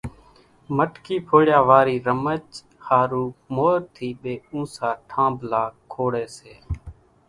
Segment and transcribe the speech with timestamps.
[0.77, 2.45] مٽڪي ڦوڙيا واري رمچ
[2.85, 6.53] ۿارُو مور ٿي ٻي اُونسا ٿانڀلا کوڙي سي،